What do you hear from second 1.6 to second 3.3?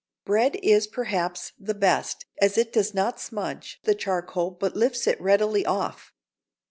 best, as it does not